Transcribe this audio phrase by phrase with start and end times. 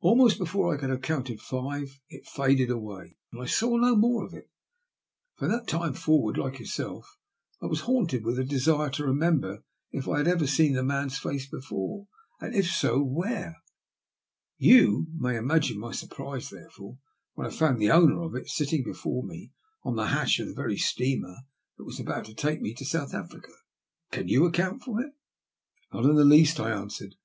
[0.00, 4.24] Almost before I could have counted five it faded away, and I saw no more
[4.24, 4.48] of it.
[5.36, 7.18] From that time forward, like yourself,
[7.60, 9.62] I was haunted with the desire to remember
[9.92, 12.06] if I had ever seen the man's face before,
[12.40, 13.56] and, if so, where.
[14.56, 16.96] You may imagine my surprise, therefore,
[17.34, 20.54] when I found the owner of it sitting before me on the hatch of the
[20.54, 21.40] very steamer
[21.76, 23.52] that was to take me to South Africa.
[24.12, 25.12] Can you account for it?"
[25.56, 27.16] '< Not in the least," I answered.